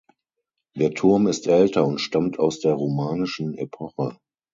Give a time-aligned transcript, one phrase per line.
[0.75, 4.17] Der Turm ist älter und stammt aus der romanischen Epoche.